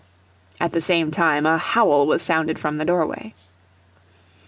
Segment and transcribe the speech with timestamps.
[0.59, 3.35] At the same time a howl was sounded from the doorway.